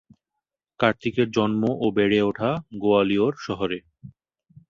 কার্তিকের 0.79 1.27
জন্ম 1.31 1.63
ও 1.75 1.85
বেড়ে 1.97 2.19
ওঠে 2.21 2.51
গোয়ালিয়র 2.81 3.33
শহরে। 3.45 3.79